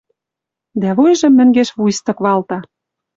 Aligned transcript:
Дӓ 0.81 0.89
вуйжым 0.97 1.33
мӹнгеш 1.37 1.69
вуйстык 1.77 2.17
валта. 2.25 2.57